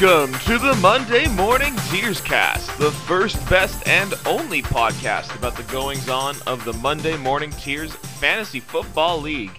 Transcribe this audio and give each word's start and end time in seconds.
Welcome 0.00 0.32
to 0.46 0.58
the 0.58 0.74
Monday 0.80 1.28
Morning 1.28 1.76
Tears 1.90 2.20
Cast, 2.22 2.76
the 2.78 2.90
first, 2.90 3.36
best, 3.48 3.86
and 3.86 4.14
only 4.26 4.62
podcast 4.62 5.36
about 5.36 5.54
the 5.54 5.62
goings 5.64 6.08
on 6.08 6.34
of 6.46 6.64
the 6.64 6.72
Monday 6.72 7.16
Morning 7.16 7.50
Tears 7.50 7.94
Fantasy 7.94 8.58
Football 8.58 9.20
League. 9.20 9.52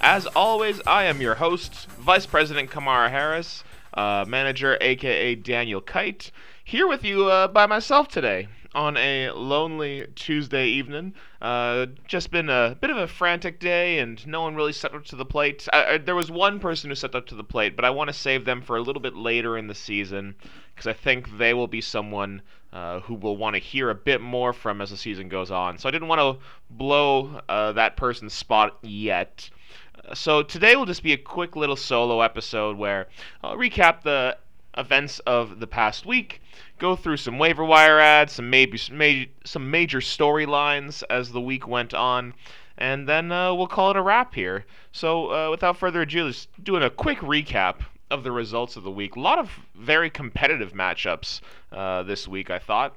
As 0.00 0.26
always, 0.26 0.80
I 0.88 1.04
am 1.04 1.20
your 1.20 1.36
host, 1.36 1.86
Vice 2.00 2.26
President 2.26 2.68
Kamala 2.68 3.08
Harris, 3.08 3.62
uh, 3.94 4.24
manager 4.26 4.76
aka 4.80 5.36
Daniel 5.36 5.80
Kite, 5.80 6.32
here 6.64 6.88
with 6.88 7.04
you 7.04 7.26
uh, 7.26 7.46
by 7.46 7.66
myself 7.66 8.08
today 8.08 8.48
on 8.76 8.96
a 8.98 9.30
lonely 9.30 10.06
Tuesday 10.14 10.66
evening. 10.66 11.14
Uh, 11.40 11.86
just 12.06 12.30
been 12.30 12.50
a 12.50 12.76
bit 12.78 12.90
of 12.90 12.98
a 12.98 13.08
frantic 13.08 13.58
day, 13.58 13.98
and 13.98 14.24
no 14.26 14.42
one 14.42 14.54
really 14.54 14.72
stepped 14.72 14.94
up 14.94 15.04
to 15.06 15.16
the 15.16 15.24
plate. 15.24 15.66
I, 15.72 15.94
I, 15.94 15.98
there 15.98 16.14
was 16.14 16.30
one 16.30 16.60
person 16.60 16.90
who 16.90 16.94
stepped 16.94 17.14
up 17.14 17.26
to 17.28 17.34
the 17.34 17.42
plate, 17.42 17.74
but 17.74 17.86
I 17.86 17.90
want 17.90 18.08
to 18.08 18.14
save 18.14 18.44
them 18.44 18.60
for 18.60 18.76
a 18.76 18.82
little 18.82 19.00
bit 19.00 19.16
later 19.16 19.56
in 19.56 19.66
the 19.66 19.74
season 19.74 20.34
because 20.74 20.86
I 20.86 20.92
think 20.92 21.38
they 21.38 21.54
will 21.54 21.66
be 21.66 21.80
someone 21.80 22.42
uh, 22.70 23.00
who 23.00 23.14
will 23.14 23.38
want 23.38 23.54
to 23.54 23.60
hear 23.60 23.88
a 23.88 23.94
bit 23.94 24.20
more 24.20 24.52
from 24.52 24.82
as 24.82 24.90
the 24.90 24.98
season 24.98 25.30
goes 25.30 25.50
on. 25.50 25.78
So 25.78 25.88
I 25.88 25.92
didn't 25.92 26.08
want 26.08 26.20
to 26.20 26.44
blow 26.68 27.40
uh, 27.48 27.72
that 27.72 27.96
person's 27.96 28.34
spot 28.34 28.76
yet. 28.82 29.48
So 30.12 30.42
today 30.42 30.76
will 30.76 30.84
just 30.84 31.02
be 31.02 31.14
a 31.14 31.18
quick 31.18 31.56
little 31.56 31.76
solo 31.76 32.20
episode 32.20 32.76
where 32.76 33.08
I'll 33.42 33.56
recap 33.56 34.02
the 34.02 34.36
events 34.76 35.18
of 35.20 35.60
the 35.60 35.66
past 35.66 36.04
week, 36.04 36.42
go 36.78 36.96
through 36.96 37.16
some 37.16 37.38
waiver 37.38 37.64
wire 37.64 37.98
ads, 37.98 38.34
some 38.34 38.50
maybe 38.50 38.78
some, 39.44 39.70
major 39.70 39.98
storylines 39.98 41.02
as 41.10 41.32
the 41.32 41.40
week 41.40 41.66
went 41.66 41.94
on, 41.94 42.34
and 42.78 43.08
then 43.08 43.32
uh, 43.32 43.54
we'll 43.54 43.66
call 43.66 43.90
it 43.90 43.96
a 43.96 44.02
wrap 44.02 44.34
here. 44.34 44.64
So 44.92 45.32
uh, 45.32 45.50
without 45.50 45.76
further 45.78 46.02
ado, 46.02 46.28
just 46.28 46.48
doing 46.62 46.82
a 46.82 46.90
quick 46.90 47.18
recap 47.18 47.80
of 48.10 48.22
the 48.22 48.32
results 48.32 48.76
of 48.76 48.84
the 48.84 48.90
week. 48.90 49.16
A 49.16 49.20
lot 49.20 49.38
of 49.38 49.50
very 49.74 50.10
competitive 50.10 50.72
matchups 50.72 51.40
uh, 51.72 52.02
this 52.02 52.28
week, 52.28 52.50
I 52.50 52.58
thought. 52.58 52.94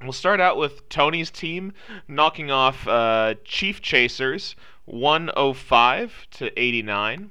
We'll 0.00 0.12
start 0.12 0.40
out 0.40 0.56
with 0.56 0.88
Tony's 0.88 1.30
team 1.30 1.72
knocking 2.06 2.50
off 2.50 2.86
uh, 2.86 3.34
Chief 3.44 3.82
Chasers 3.82 4.54
105 4.84 6.26
to 6.32 6.60
89. 6.60 7.30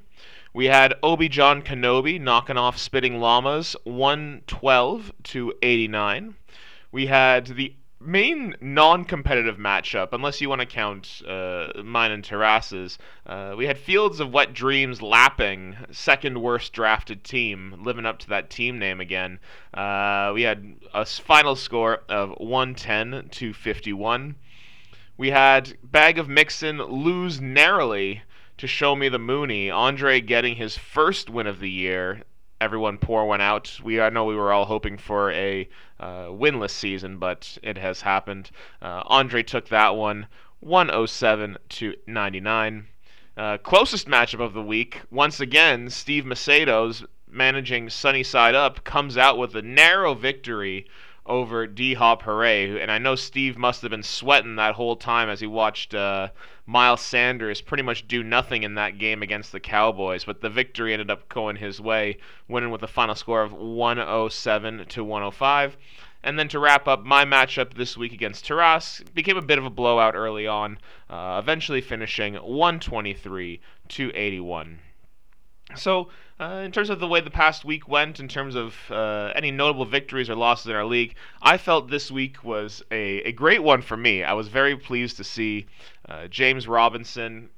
We 0.57 0.65
had 0.65 0.95
Obi 1.03 1.29
John 1.29 1.61
Kenobi 1.61 2.19
knocking 2.19 2.57
off 2.57 2.79
Spitting 2.79 3.19
Llamas 3.19 3.75
112 3.83 5.13
to 5.25 5.53
89. 5.61 6.33
We 6.91 7.05
had 7.05 7.45
the 7.45 7.75
main 7.99 8.55
non-competitive 8.59 9.57
matchup, 9.57 10.13
unless 10.13 10.41
you 10.41 10.49
want 10.49 10.61
to 10.61 10.65
count 10.65 11.21
uh, 11.27 11.67
mine 11.83 12.11
and 12.11 12.23
Taras's, 12.23 12.97
uh, 13.27 13.53
we 13.55 13.67
had 13.67 13.77
Fields 13.77 14.19
of 14.19 14.33
Wet 14.33 14.51
Dreams 14.51 14.99
lapping 14.99 15.77
second 15.91 16.41
worst 16.41 16.73
drafted 16.73 17.23
team, 17.23 17.83
living 17.83 18.07
up 18.07 18.17
to 18.17 18.29
that 18.29 18.49
team 18.49 18.79
name 18.79 18.99
again. 18.99 19.37
Uh, 19.75 20.31
we 20.33 20.41
had 20.41 20.73
a 20.91 21.05
final 21.05 21.55
score 21.55 22.01
of 22.09 22.31
110 22.39 23.29
to 23.29 23.53
51. 23.53 24.33
We 25.17 25.29
had 25.29 25.77
Bag 25.83 26.17
of 26.17 26.27
Mixon 26.27 26.79
lose 26.79 27.39
narrowly 27.39 28.23
to 28.57 28.67
show 28.67 28.95
me 28.95 29.09
the 29.09 29.19
Mooney. 29.19 29.69
Andre 29.69 30.19
getting 30.19 30.55
his 30.55 30.77
first 30.77 31.29
win 31.29 31.47
of 31.47 31.59
the 31.59 31.69
year. 31.69 32.23
Everyone 32.59 32.97
pour 32.97 33.27
one 33.27 33.41
out. 33.41 33.79
We 33.83 34.01
I 34.01 34.09
know 34.09 34.25
we 34.25 34.35
were 34.35 34.51
all 34.51 34.65
hoping 34.65 34.97
for 34.97 35.31
a 35.31 35.69
uh, 35.99 36.25
winless 36.25 36.71
season, 36.71 37.17
but 37.17 37.57
it 37.61 37.77
has 37.77 38.01
happened. 38.01 38.49
Uh, 38.81 39.03
Andre 39.05 39.43
took 39.43 39.69
that 39.69 39.95
one, 39.95 40.27
107 40.59 41.57
to 41.69 41.93
99. 42.07 42.87
Uh, 43.37 43.57
closest 43.59 44.07
matchup 44.07 44.41
of 44.41 44.53
the 44.53 44.63
week, 44.63 45.01
once 45.11 45.39
again, 45.39 45.91
Steve 45.91 46.25
Macedo's 46.25 47.05
managing 47.29 47.89
Sunny 47.89 48.23
Side 48.23 48.55
Up 48.55 48.83
comes 48.83 49.17
out 49.17 49.37
with 49.37 49.55
a 49.55 49.61
narrow 49.61 50.15
victory 50.15 50.87
over 51.27 51.67
D 51.67 51.93
Hop 51.93 52.23
Hooray. 52.23 52.81
And 52.81 52.89
I 52.89 52.97
know 52.97 53.15
Steve 53.15 53.57
must 53.57 53.81
have 53.81 53.91
been 53.91 54.03
sweating 54.03 54.55
that 54.55 54.75
whole 54.75 54.95
time 54.95 55.29
as 55.29 55.39
he 55.39 55.47
watched 55.47 55.93
uh, 55.93 56.29
Miles 56.65 57.01
Sanders 57.01 57.61
pretty 57.61 57.83
much 57.83 58.07
do 58.07 58.23
nothing 58.23 58.63
in 58.63 58.75
that 58.75 58.97
game 58.97 59.21
against 59.21 59.51
the 59.51 59.59
Cowboys. 59.59 60.23
But 60.23 60.41
the 60.41 60.49
victory 60.49 60.93
ended 60.93 61.11
up 61.11 61.29
going 61.29 61.57
his 61.57 61.79
way, 61.79 62.17
winning 62.47 62.71
with 62.71 62.83
a 62.83 62.87
final 62.87 63.15
score 63.15 63.41
of 63.43 63.53
107 63.53 64.85
to 64.85 65.03
105. 65.03 65.77
And 66.23 66.39
then 66.39 66.47
to 66.49 66.59
wrap 66.59 66.87
up 66.87 67.05
my 67.05 67.25
matchup 67.25 67.75
this 67.75 67.95
week 67.95 68.11
against 68.11 68.45
Taras, 68.45 69.03
became 69.13 69.37
a 69.37 69.41
bit 69.41 69.59
of 69.59 69.65
a 69.65 69.69
blowout 69.69 70.15
early 70.15 70.47
on, 70.47 70.79
uh, 71.09 71.39
eventually 71.41 71.81
finishing 71.81 72.33
123 72.33 73.61
to 73.89 74.11
81. 74.13 74.79
So, 75.75 76.09
uh, 76.39 76.61
in 76.63 76.71
terms 76.71 76.89
of 76.89 76.99
the 76.99 77.07
way 77.07 77.19
the 77.19 77.29
past 77.29 77.65
week 77.65 77.89
went, 77.89 78.19
in 78.19 78.27
terms 78.27 78.55
of 78.55 78.75
uh, 78.89 79.33
any 79.35 79.51
notable 79.51 79.85
victories 79.85 80.29
or 80.29 80.35
losses 80.35 80.67
in 80.67 80.75
our 80.75 80.85
league, 80.85 81.15
I 81.41 81.57
felt 81.57 81.89
this 81.89 82.09
week 82.09 82.43
was 82.43 82.81
a, 82.89 83.21
a 83.23 83.31
great 83.33 83.61
one 83.61 83.81
for 83.81 83.97
me. 83.97 84.23
I 84.23 84.33
was 84.33 84.47
very 84.47 84.77
pleased 84.77 85.17
to 85.17 85.23
see 85.23 85.65
uh, 86.07 86.27
James 86.27 86.67
Robinson 86.67 87.49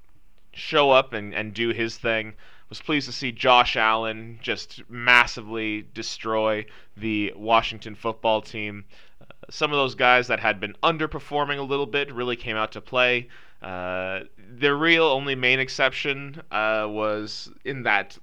show 0.54 0.90
up 0.90 1.14
and, 1.14 1.36
and 1.36 1.54
do 1.54 1.70
his 1.70 1.98
thing. 1.98 2.34
Was 2.70 2.82
pleased 2.82 3.08
to 3.08 3.14
see 3.14 3.32
Josh 3.32 3.76
Allen 3.76 4.40
just 4.42 4.82
massively 4.90 5.86
destroy 5.94 6.66
the 6.96 7.34
Washington 7.36 7.96
football 7.96 8.42
team. 8.42 8.86
Uh, 9.22 9.26
some 9.50 9.72
of 9.72 9.78
those 9.78 9.96
guys 9.96 10.28
that 10.28 10.40
had 10.40 10.60
been 10.60 10.76
underperforming 10.84 11.58
a 11.58 11.64
little 11.64 11.88
bit 11.88 12.14
really 12.14 12.36
came 12.36 12.56
out 12.56 12.72
to 12.74 12.82
play. 12.82 13.28
Uh, 13.62 14.22
the 14.58 14.74
real 14.74 15.04
only 15.04 15.36
main 15.36 15.60
exception 15.60 16.42
uh, 16.52 16.86
was 16.90 17.52
in 17.66 17.84
that 17.84 18.18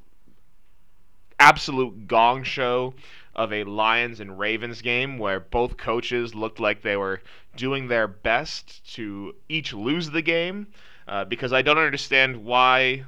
absolute 1.39 2.09
gong 2.09 2.43
show 2.43 2.95
of 3.35 3.53
a 3.53 3.65
Lions 3.65 4.21
and 4.21 4.39
Ravens 4.39 4.81
game 4.81 5.19
where 5.19 5.41
both 5.41 5.77
coaches 5.77 6.35
looked 6.35 6.59
like 6.59 6.81
they 6.81 6.97
were 6.97 7.21
doing 7.55 7.89
their 7.89 8.09
best 8.09 8.95
to 8.95 9.35
each 9.49 9.75
lose 9.75 10.11
the 10.11 10.23
game. 10.23 10.67
Uh, 11.07 11.25
because 11.25 11.53
I 11.53 11.63
don't 11.63 11.79
understand 11.79 12.45
why 12.45 13.05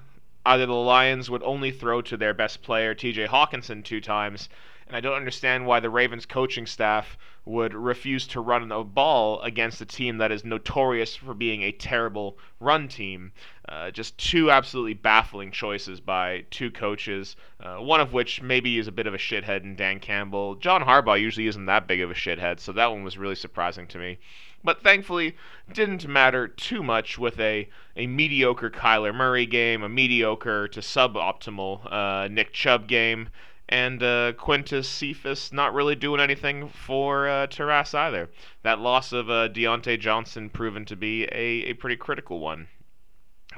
either 0.46 0.66
the 0.66 0.72
Lions 0.72 1.30
would 1.30 1.42
only 1.42 1.70
throw 1.70 2.02
to 2.02 2.16
their 2.16 2.34
best 2.34 2.62
player, 2.62 2.94
TJ 2.94 3.28
Hockenson, 3.28 3.84
two 3.84 4.00
times, 4.00 4.48
and 4.88 4.96
I 4.96 5.00
don't 5.00 5.16
understand 5.16 5.66
why 5.66 5.80
the 5.80 5.90
Ravens 5.90 6.24
coaching 6.24 6.64
staff 6.64 7.18
would 7.44 7.74
refuse 7.74 8.26
to 8.28 8.40
run 8.40 8.70
a 8.72 8.84
ball 8.84 9.40
against 9.42 9.80
a 9.80 9.86
team 9.86 10.18
that 10.18 10.32
is 10.32 10.44
notorious 10.44 11.16
for 11.16 11.34
being 11.34 11.62
a 11.62 11.72
terrible 11.72 12.38
run 12.60 12.88
team. 12.88 13.32
Uh, 13.68 13.90
just 13.90 14.16
two 14.16 14.50
absolutely 14.50 14.94
baffling 14.94 15.50
choices 15.50 16.00
by 16.00 16.44
two 16.50 16.70
coaches, 16.70 17.36
uh, 17.60 17.76
one 17.76 18.00
of 18.00 18.12
which 18.14 18.40
maybe 18.40 18.78
is 18.78 18.86
a 18.86 18.92
bit 18.92 19.06
of 19.06 19.14
a 19.14 19.18
shithead 19.18 19.62
in 19.62 19.76
Dan 19.76 20.00
Campbell. 20.00 20.54
John 20.54 20.82
Harbaugh 20.82 21.20
usually 21.20 21.46
isn't 21.46 21.66
that 21.66 21.86
big 21.86 22.00
of 22.00 22.10
a 22.10 22.14
shithead, 22.14 22.60
so 22.60 22.72
that 22.72 22.90
one 22.90 23.02
was 23.02 23.18
really 23.18 23.34
surprising 23.34 23.86
to 23.88 23.98
me. 23.98 24.18
But 24.64 24.82
thankfully, 24.82 25.36
didn't 25.72 26.08
matter 26.08 26.48
too 26.48 26.82
much 26.82 27.16
with 27.16 27.38
a, 27.38 27.68
a 27.96 28.06
mediocre 28.08 28.70
Kyler 28.70 29.14
Murray 29.14 29.46
game, 29.46 29.82
a 29.82 29.88
mediocre 29.88 30.66
to 30.68 30.80
suboptimal 30.80 31.92
uh, 31.92 32.28
Nick 32.28 32.52
Chubb 32.52 32.88
game, 32.88 33.28
and 33.68 34.02
uh, 34.02 34.32
Quintez 34.32 34.86
Cephus 34.86 35.52
not 35.52 35.74
really 35.74 35.94
doing 35.94 36.20
anything 36.20 36.68
for 36.68 37.28
uh, 37.28 37.46
either. 37.94 38.30
That 38.62 38.80
loss 38.80 39.12
of 39.12 39.30
uh, 39.30 39.48
Diontae 39.48 40.00
Johnson 40.00 40.50
proven 40.50 40.84
to 40.86 40.96
be 40.96 41.24
a, 41.24 41.70
a 41.70 41.74
pretty 41.74 41.96
critical 41.96 42.40
one. 42.40 42.66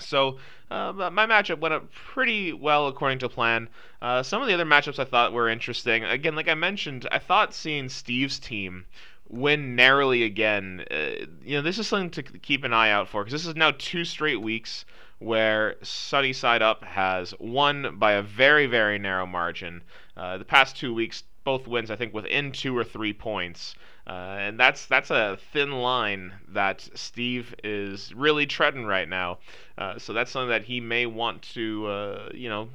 So 0.00 0.38
uh, 0.70 0.92
my 1.12 1.26
matchup 1.26 1.60
went 1.60 1.74
up 1.74 1.92
pretty 1.92 2.52
well 2.52 2.88
according 2.88 3.18
to 3.20 3.28
plan. 3.28 3.68
Uh, 4.02 4.22
some 4.22 4.42
of 4.42 4.48
the 4.48 4.54
other 4.54 4.64
matchups 4.64 4.98
I 4.98 5.04
thought 5.04 5.32
were 5.32 5.48
interesting. 5.48 6.04
Again, 6.04 6.36
like 6.36 6.48
I 6.48 6.54
mentioned, 6.54 7.08
I 7.10 7.18
thought 7.18 7.54
seeing 7.54 7.88
Steve's 7.88 8.38
team 8.38 8.86
win 9.30 9.76
narrowly 9.76 10.24
again. 10.24 10.84
Uh, 10.90 11.26
you 11.42 11.56
know, 11.56 11.62
this 11.62 11.78
is 11.78 11.86
something 11.86 12.10
to 12.10 12.22
keep 12.22 12.64
an 12.64 12.72
eye 12.72 12.90
out 12.90 13.08
for 13.08 13.22
because 13.22 13.32
this 13.32 13.46
is 13.46 13.56
now 13.56 13.70
two 13.78 14.04
straight 14.04 14.40
weeks 14.40 14.84
where 15.20 15.76
Sunny 15.82 16.32
Side 16.32 16.62
Up 16.62 16.82
has 16.82 17.34
won 17.38 17.96
by 17.98 18.12
a 18.12 18.22
very, 18.22 18.66
very 18.66 18.98
narrow 18.98 19.26
margin. 19.26 19.82
Uh, 20.16 20.38
the 20.38 20.44
past 20.44 20.76
two 20.76 20.92
weeks, 20.92 21.22
both 21.44 21.68
wins, 21.68 21.90
I 21.90 21.96
think, 21.96 22.12
within 22.12 22.52
two 22.52 22.76
or 22.76 22.84
three 22.84 23.12
points. 23.12 23.74
Uh, 24.06 24.36
and 24.40 24.58
that's 24.58 24.86
that's 24.86 25.10
a 25.10 25.38
thin 25.52 25.72
line 25.72 26.32
that 26.48 26.88
Steve 26.94 27.54
is 27.62 28.12
really 28.14 28.46
treading 28.46 28.84
right 28.84 29.08
now. 29.08 29.38
Uh, 29.78 29.98
so 29.98 30.12
that's 30.12 30.30
something 30.30 30.48
that 30.48 30.64
he 30.64 30.80
may 30.80 31.06
want 31.06 31.42
to, 31.42 31.86
uh, 31.86 32.28
you 32.34 32.48
know, 32.48 32.68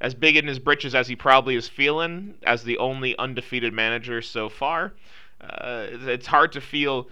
as 0.00 0.14
big 0.14 0.36
in 0.36 0.46
his 0.46 0.58
britches 0.58 0.94
as 0.94 1.06
he 1.06 1.14
probably 1.14 1.56
is 1.56 1.68
feeling, 1.68 2.34
as 2.42 2.64
the 2.64 2.78
only 2.78 3.16
undefeated 3.18 3.72
manager 3.72 4.20
so 4.20 4.48
far. 4.48 4.92
Uh, 5.40 5.86
it's 5.90 6.26
hard 6.26 6.52
to 6.52 6.60
feel 6.60 7.08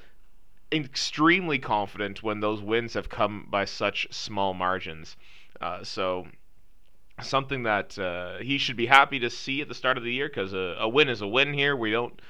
extremely 0.73 1.59
confident 1.59 2.23
when 2.23 2.41
those 2.41 2.61
wins 2.61 2.94
have 2.94 3.09
come 3.09 3.47
by 3.49 3.65
such 3.65 4.06
small 4.11 4.55
margins. 4.55 5.17
Uh, 5.61 5.85
so 5.85 6.26
something 7.23 7.62
that 7.62 7.99
uh, 7.99 8.38
he 8.38 8.59
should 8.59 8.76
be 8.76 8.87
happy 8.87 9.19
to 9.21 9.31
see 9.31 9.61
at 9.61 9.69
the 9.69 9.75
start 9.75 9.97
of 9.97 10.05
the 10.05 10.12
year 10.12 10.29
because 10.29 10.53
a, 10.53 10.76
a, 10.81 10.88
win 10.88 11.09
is 11.09 11.21
a 11.21 11.29
win 11.29 11.53
here. 11.53 11.76
We 11.76 11.91
don't, 11.91 12.21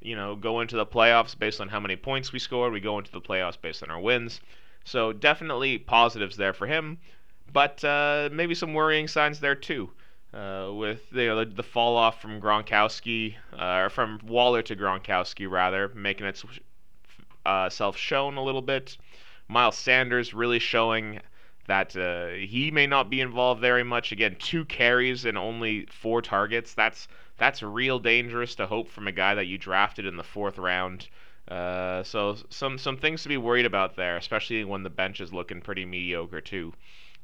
you 0.00 0.16
know, 0.16 0.34
go 0.34 0.60
into 0.60 0.76
the 0.76 0.86
playoffs 0.86 1.38
based 1.38 1.60
on 1.60 1.68
how 1.68 1.80
many 1.80 1.96
points 1.96 2.32
we 2.32 2.38
scored. 2.38 2.72
We 2.72 2.80
go 2.80 2.98
into 2.98 3.12
the 3.12 3.20
playoffs 3.20 3.60
based 3.60 3.82
on 3.82 3.90
our 3.90 4.00
wins. 4.00 4.40
So 4.84 5.12
definitely 5.12 5.76
positives 5.78 6.36
there 6.36 6.54
for 6.54 6.66
him, 6.66 6.98
but 7.52 7.84
uh, 7.84 8.30
maybe 8.32 8.54
some 8.54 8.72
worrying 8.72 9.08
signs 9.08 9.40
there 9.40 9.54
too. 9.54 9.90
Uh, 10.32 10.70
with 10.72 11.00
you 11.12 11.26
know, 11.26 11.44
the, 11.44 11.50
the 11.50 11.62
fall 11.62 11.96
off 11.96 12.20
from 12.20 12.40
Gronkowski, 12.40 13.34
uh, 13.52 13.84
or 13.84 13.90
from 13.90 14.20
Waller 14.24 14.62
to 14.62 14.76
Gronkowski 14.76 15.50
rather, 15.50 15.88
making 15.94 16.26
itself 16.26 16.58
uh, 17.46 17.96
shown 17.96 18.36
a 18.36 18.42
little 18.42 18.62
bit. 18.62 18.96
Miles 19.48 19.76
Sanders 19.76 20.32
really 20.32 20.60
showing 20.60 21.20
that 21.66 21.96
uh, 21.96 22.28
he 22.28 22.70
may 22.70 22.86
not 22.86 23.10
be 23.10 23.20
involved 23.20 23.60
very 23.60 23.84
much. 23.84 24.12
Again, 24.12 24.36
two 24.38 24.64
carries 24.64 25.24
and 25.24 25.36
only 25.36 25.86
four 25.86 26.22
targets. 26.22 26.74
That's 26.74 27.08
that's 27.38 27.62
real 27.62 27.98
dangerous 27.98 28.54
to 28.56 28.66
hope 28.66 28.88
from 28.88 29.08
a 29.08 29.12
guy 29.12 29.34
that 29.34 29.46
you 29.46 29.56
drafted 29.58 30.06
in 30.06 30.16
the 30.16 30.22
fourth 30.24 30.58
round. 30.58 31.08
Uh, 31.48 32.02
so 32.02 32.36
some 32.50 32.78
some 32.78 32.96
things 32.96 33.22
to 33.22 33.28
be 33.28 33.36
worried 33.36 33.66
about 33.66 33.96
there, 33.96 34.16
especially 34.16 34.64
when 34.64 34.82
the 34.82 34.90
bench 34.90 35.20
is 35.20 35.32
looking 35.32 35.60
pretty 35.60 35.84
mediocre 35.84 36.40
too. 36.40 36.72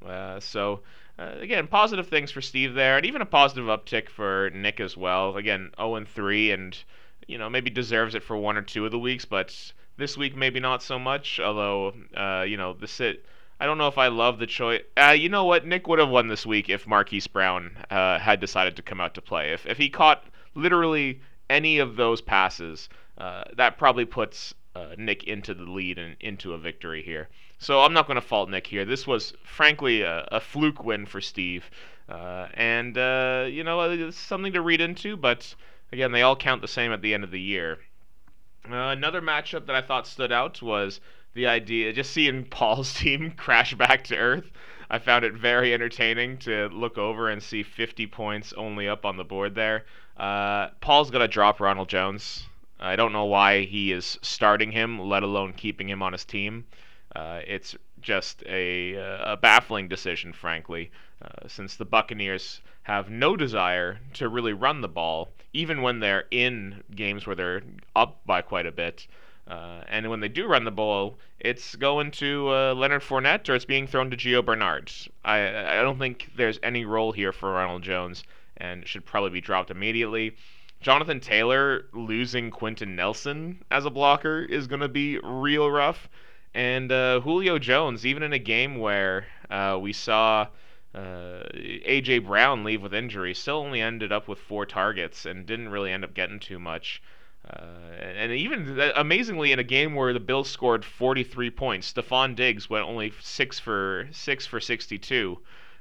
Uh, 0.04 0.40
so 0.40 0.80
uh, 1.18 1.34
again, 1.40 1.66
positive 1.66 2.08
things 2.08 2.30
for 2.30 2.42
Steve 2.42 2.74
there, 2.74 2.96
and 2.96 3.06
even 3.06 3.22
a 3.22 3.26
positive 3.26 3.66
uptick 3.66 4.08
for 4.10 4.50
Nick 4.50 4.80
as 4.80 4.96
well. 4.96 5.36
Again, 5.36 5.70
0 5.78 5.96
and 5.96 6.08
3, 6.08 6.50
and 6.50 6.76
you 7.26 7.38
know 7.38 7.48
maybe 7.48 7.70
deserves 7.70 8.14
it 8.14 8.22
for 8.22 8.36
one 8.36 8.56
or 8.56 8.62
two 8.62 8.84
of 8.84 8.92
the 8.92 8.98
weeks, 8.98 9.24
but 9.24 9.72
this 9.96 10.16
week 10.16 10.36
maybe 10.36 10.60
not 10.60 10.82
so 10.82 10.98
much. 10.98 11.40
Although 11.40 11.94
uh, 12.16 12.44
you 12.46 12.56
know 12.56 12.74
the 12.74 12.86
sit. 12.86 13.24
I 13.58 13.64
don't 13.64 13.78
know 13.78 13.88
if 13.88 13.96
I 13.96 14.08
love 14.08 14.38
the 14.38 14.46
choice. 14.46 14.82
Uh, 14.98 15.16
you 15.18 15.30
know 15.30 15.44
what? 15.44 15.66
Nick 15.66 15.88
would 15.88 15.98
have 15.98 16.10
won 16.10 16.28
this 16.28 16.44
week 16.44 16.68
if 16.68 16.86
Marquise 16.86 17.26
Brown 17.26 17.74
uh, 17.90 18.18
had 18.18 18.38
decided 18.38 18.76
to 18.76 18.82
come 18.82 19.00
out 19.00 19.14
to 19.14 19.22
play. 19.22 19.52
If 19.52 19.64
if 19.64 19.78
he 19.78 19.88
caught 19.88 20.24
literally 20.54 21.22
any 21.48 21.78
of 21.78 21.96
those 21.96 22.20
passes, 22.20 22.90
uh, 23.16 23.44
that 23.56 23.78
probably 23.78 24.04
puts 24.04 24.54
uh, 24.74 24.94
Nick 24.98 25.24
into 25.24 25.54
the 25.54 25.64
lead 25.64 25.98
and 25.98 26.16
into 26.20 26.52
a 26.52 26.58
victory 26.58 27.02
here. 27.02 27.28
So 27.58 27.80
I'm 27.80 27.92
not 27.92 28.06
going 28.06 28.16
to 28.16 28.26
fault 28.26 28.50
Nick 28.50 28.66
here. 28.66 28.84
This 28.84 29.06
was 29.06 29.32
frankly 29.42 30.02
a, 30.02 30.28
a 30.30 30.40
fluke 30.40 30.84
win 30.84 31.06
for 31.06 31.20
Steve, 31.20 31.70
uh, 32.08 32.48
and 32.54 32.96
uh, 32.98 33.46
you 33.48 33.64
know 33.64 33.80
it's 33.90 34.18
something 34.18 34.52
to 34.52 34.60
read 34.60 34.80
into. 34.80 35.16
But 35.16 35.54
again, 35.90 36.12
they 36.12 36.22
all 36.22 36.36
count 36.36 36.60
the 36.60 36.68
same 36.68 36.92
at 36.92 37.00
the 37.00 37.14
end 37.14 37.24
of 37.24 37.30
the 37.30 37.40
year. 37.40 37.78
Uh, 38.70 38.90
another 38.90 39.22
matchup 39.22 39.66
that 39.66 39.76
I 39.76 39.80
thought 39.80 40.06
stood 40.06 40.32
out 40.32 40.60
was 40.60 41.00
the 41.34 41.46
idea 41.46 41.92
just 41.92 42.12
seeing 42.12 42.44
Paul's 42.50 42.92
team 42.94 43.30
crash 43.36 43.74
back 43.74 44.04
to 44.04 44.16
earth. 44.16 44.50
I 44.90 44.98
found 44.98 45.24
it 45.24 45.32
very 45.32 45.74
entertaining 45.74 46.38
to 46.38 46.68
look 46.68 46.98
over 46.98 47.28
and 47.28 47.42
see 47.42 47.62
50 47.62 48.06
points 48.06 48.52
only 48.52 48.88
up 48.88 49.04
on 49.04 49.16
the 49.16 49.24
board 49.24 49.54
there. 49.54 49.84
Uh, 50.16 50.68
Paul's 50.80 51.10
going 51.10 51.22
to 51.22 51.28
drop 51.28 51.58
Ronald 51.58 51.88
Jones. 51.88 52.46
I 52.78 52.94
don't 52.96 53.12
know 53.12 53.24
why 53.24 53.64
he 53.64 53.90
is 53.92 54.18
starting 54.22 54.70
him, 54.72 55.00
let 55.00 55.22
alone 55.22 55.54
keeping 55.54 55.88
him 55.88 56.02
on 56.02 56.12
his 56.12 56.24
team. 56.24 56.66
Uh, 57.16 57.40
it's 57.46 57.74
just 58.02 58.42
a, 58.46 58.92
a, 58.92 59.38
baffling 59.40 59.88
decision, 59.88 60.34
frankly, 60.34 60.90
uh, 61.22 61.48
since 61.48 61.74
the 61.74 61.84
Buccaneers 61.86 62.60
have 62.82 63.08
no 63.08 63.36
desire 63.36 63.98
to 64.12 64.28
really 64.28 64.52
run 64.52 64.82
the 64.82 64.88
ball, 64.88 65.30
even 65.54 65.80
when 65.80 65.98
they're 65.98 66.26
in 66.30 66.82
games 66.94 67.26
where 67.26 67.34
they're 67.34 67.62
up 67.94 68.20
by 68.26 68.42
quite 68.42 68.66
a 68.66 68.70
bit. 68.70 69.06
Uh, 69.48 69.80
and 69.88 70.10
when 70.10 70.20
they 70.20 70.28
do 70.28 70.46
run 70.46 70.64
the 70.64 70.70
ball, 70.70 71.18
it's 71.40 71.74
going 71.76 72.10
to 72.10 72.50
uh, 72.50 72.74
Leonard 72.74 73.00
Fournette 73.00 73.48
or 73.48 73.54
it's 73.54 73.64
being 73.64 73.86
thrown 73.86 74.10
to 74.10 74.16
Gio 74.18 74.44
Bernard. 74.44 74.92
I, 75.24 75.78
I 75.78 75.82
don't 75.82 75.98
think 75.98 76.32
there's 76.36 76.58
any 76.62 76.84
role 76.84 77.12
here 77.12 77.32
for 77.32 77.50
Ronald 77.50 77.82
Jones 77.82 78.24
and 78.58 78.86
should 78.86 79.06
probably 79.06 79.30
be 79.30 79.40
dropped 79.40 79.70
immediately. 79.70 80.36
Jonathan 80.82 81.20
Taylor 81.20 81.86
losing 81.94 82.50
Quenton 82.50 82.94
Nelson 82.94 83.64
as 83.70 83.86
a 83.86 83.90
blocker 83.90 84.42
is 84.42 84.66
going 84.66 84.82
to 84.82 84.88
be 84.88 85.18
real 85.20 85.70
rough. 85.70 86.10
And 86.56 86.90
uh, 86.90 87.20
Julio 87.20 87.58
Jones, 87.58 88.06
even 88.06 88.22
in 88.22 88.32
a 88.32 88.38
game 88.38 88.78
where 88.78 89.26
uh, 89.50 89.78
we 89.78 89.92
saw 89.92 90.46
uh, 90.94 91.42
A.J. 91.52 92.20
Brown 92.20 92.64
leave 92.64 92.80
with 92.80 92.94
injury, 92.94 93.34
still 93.34 93.58
only 93.58 93.82
ended 93.82 94.10
up 94.10 94.26
with 94.26 94.38
four 94.38 94.64
targets 94.64 95.26
and 95.26 95.44
didn't 95.44 95.68
really 95.68 95.92
end 95.92 96.02
up 96.02 96.14
getting 96.14 96.40
too 96.40 96.58
much. 96.58 97.02
Uh, 97.46 97.90
and 98.00 98.32
even 98.32 98.80
amazingly, 98.96 99.52
in 99.52 99.58
a 99.58 99.64
game 99.64 99.94
where 99.94 100.14
the 100.14 100.18
Bills 100.18 100.48
scored 100.48 100.82
43 100.82 101.50
points, 101.50 101.92
Stefon 101.92 102.34
Diggs 102.34 102.70
went 102.70 102.86
only 102.86 103.12
six 103.20 103.60
for 103.60 104.08
six 104.10 104.46
for 104.46 104.58
62. 104.58 105.38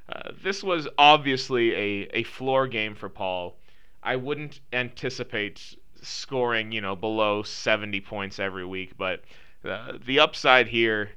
Uh, 0.10 0.32
this 0.44 0.62
was 0.62 0.90
obviously 0.98 1.74
a, 1.74 2.10
a 2.12 2.24
floor 2.24 2.68
game 2.68 2.96
for 2.96 3.08
Paul. 3.08 3.56
I 4.04 4.18
wouldn't 4.18 4.60
anticipate 4.74 5.78
scoring, 6.02 6.74
you 6.74 6.82
know, 6.82 6.98
below 6.98 7.44
70 7.44 8.02
points 8.02 8.40
every 8.40 8.66
week, 8.66 8.98
but 8.98 9.24
uh, 9.66 9.98
the 10.06 10.20
upside 10.20 10.68
here, 10.68 11.12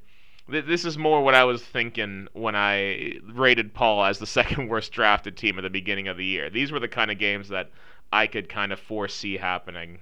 th- 0.49 0.65
this 0.65 0.85
is 0.85 0.97
more 0.97 1.23
what 1.23 1.35
I 1.35 1.43
was 1.43 1.63
thinking 1.63 2.27
when 2.33 2.55
I 2.55 3.19
rated 3.31 3.73
Paul 3.73 4.03
as 4.03 4.19
the 4.19 4.25
second 4.39 4.67
worst 4.67 4.91
drafted 4.91 5.37
team 5.37 5.57
at 5.57 5.61
the 5.61 5.69
beginning 5.69 6.07
of 6.07 6.17
the 6.17 6.25
year. 6.25 6.49
These 6.49 6.71
were 6.71 6.79
the 6.79 6.87
kind 6.87 7.11
of 7.11 7.17
games 7.17 7.49
that 7.49 7.71
I 8.11 8.27
could 8.27 8.49
kind 8.49 8.71
of 8.71 8.79
foresee 8.79 9.37
happening. 9.37 9.99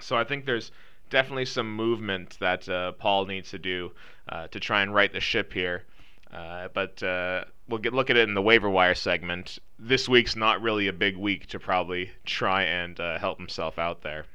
So 0.00 0.16
I 0.16 0.24
think 0.24 0.44
there's 0.44 0.72
definitely 1.10 1.44
some 1.44 1.74
movement 1.74 2.38
that 2.40 2.68
uh, 2.68 2.92
Paul 2.92 3.26
needs 3.26 3.50
to 3.50 3.58
do 3.58 3.92
uh, 4.28 4.46
to 4.48 4.60
try 4.60 4.82
and 4.82 4.94
right 4.94 5.12
the 5.12 5.20
ship 5.20 5.52
here. 5.52 5.84
Uh, 6.32 6.68
but 6.72 7.02
uh, 7.02 7.44
we'll 7.68 7.80
get 7.80 7.92
look 7.92 8.08
at 8.08 8.16
it 8.16 8.28
in 8.28 8.34
the 8.34 8.42
waiver 8.42 8.70
wire 8.70 8.94
segment. 8.94 9.58
This 9.78 10.08
week's 10.08 10.36
not 10.36 10.62
really 10.62 10.86
a 10.86 10.92
big 10.92 11.16
week 11.16 11.48
to 11.48 11.58
probably 11.58 12.12
try 12.24 12.62
and 12.62 12.98
uh, 13.00 13.18
help 13.18 13.38
himself 13.38 13.78
out 13.78 14.02
there. 14.02 14.26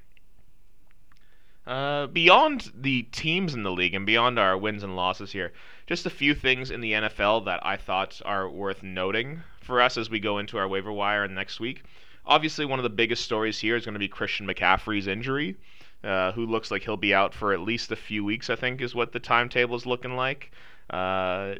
Uh, 1.68 2.06
beyond 2.08 2.72
the 2.76 3.02
teams 3.04 3.56
in 3.56 3.64
the 3.64 3.72
league 3.72 3.96
and 3.96 4.06
beyond 4.06 4.38
our 4.38 4.56
wins 4.56 4.84
and 4.84 4.96
losses 4.96 5.32
here, 5.32 5.52
just 5.88 6.06
a 6.06 6.12
few 6.12 6.36
things 6.36 6.70
in 6.70 6.80
the 6.80 6.92
NFL 6.92 7.46
that 7.46 7.66
I 7.66 7.76
thought 7.76 8.22
are 8.24 8.48
worth 8.48 8.84
noting 8.84 9.42
for 9.62 9.82
us 9.82 9.98
as 9.98 10.10
we 10.10 10.20
go 10.20 10.38
into 10.38 10.60
our 10.60 10.68
waiver 10.68 10.92
wire 10.92 11.28
next 11.28 11.60
week. 11.60 11.84
Obviously, 12.24 12.66
one 12.66 12.78
of 12.78 12.84
the 12.84 12.90
biggest 12.90 13.24
stories 13.24 13.58
here 13.58 13.76
is 13.76 13.84
going 13.84 13.94
to 13.94 14.00
be 14.00 14.08
Christian 14.08 14.46
McCaffrey's 14.46 15.08
injury, 15.08 15.58
uh, 16.04 16.32
who 16.34 16.46
looks 16.46 16.70
like 16.70 16.84
he'll 16.84 16.98
be 16.98 17.16
out 17.16 17.34
for 17.34 17.52
at 17.52 17.60
least 17.60 17.92
a 17.92 17.96
few 17.96 18.24
weeks, 18.24 18.52
I 18.52 18.56
think, 18.56 18.82
is 18.82 18.94
what 18.94 19.12
the 19.12 19.20
timetable 19.20 19.76
is 19.76 19.88
looking 19.88 20.16
like. 20.16 20.52
Uh, 20.92 21.56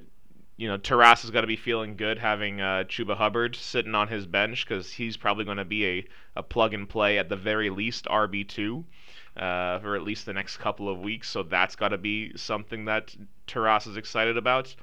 you 0.58 0.68
know, 0.68 0.78
Taras 0.78 1.24
has 1.24 1.32
got 1.32 1.42
to 1.42 1.48
be 1.48 1.56
feeling 1.56 1.98
good 1.98 2.20
having 2.20 2.62
uh, 2.62 2.84
Chuba 2.88 3.18
Hubbard 3.18 3.56
sitting 3.56 3.96
on 3.96 4.08
his 4.08 4.28
bench 4.28 4.68
because 4.68 4.92
he's 4.92 5.18
probably 5.18 5.46
going 5.46 5.58
to 5.58 5.66
be 5.66 5.86
a, 5.86 6.06
a 6.36 6.44
plug 6.44 6.76
and 6.76 6.88
play 6.88 7.18
at 7.18 7.28
the 7.28 7.36
very 7.36 7.72
least 7.72 8.06
RB2 8.06 8.84
uh, 9.38 9.80
for 9.80 9.96
at 9.96 10.04
least 10.04 10.26
the 10.26 10.34
next 10.34 10.58
couple 10.58 10.90
of 10.90 11.00
weeks. 11.00 11.30
So 11.30 11.44
that's 11.44 11.76
got 11.76 11.90
to 11.90 11.98
be 11.98 12.36
something 12.38 12.86
that 12.86 13.16
Taras 13.48 13.88
is 13.88 13.98
excited 13.98 14.38
about. 14.38 14.76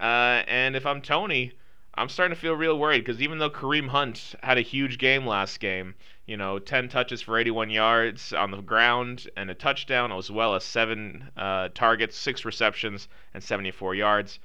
Uh, 0.00 0.42
and 0.46 0.76
if 0.76 0.86
I'm 0.86 1.02
Tony, 1.02 1.52
I'm 1.94 2.08
starting 2.08 2.34
to 2.34 2.40
feel 2.40 2.54
real 2.54 2.78
worried 2.78 3.04
because 3.04 3.20
even 3.20 3.38
though 3.38 3.50
Kareem 3.50 3.88
Hunt 3.88 4.36
had 4.42 4.56
a 4.56 4.62
huge 4.62 4.98
game 4.98 5.26
last 5.26 5.58
game, 5.58 5.94
you 6.26 6.36
know, 6.36 6.60
10 6.60 6.88
touches 6.88 7.22
for 7.22 7.36
81 7.36 7.70
yards 7.70 8.32
on 8.32 8.52
the 8.52 8.62
ground 8.62 9.28
and 9.36 9.50
a 9.50 9.54
touchdown, 9.54 10.12
as 10.12 10.30
well 10.30 10.54
as 10.54 10.62
seven 10.62 11.30
uh, 11.36 11.70
targets, 11.74 12.16
six 12.16 12.44
receptions, 12.44 13.08
and 13.34 13.42
74 13.42 13.96
yards. 13.96 14.38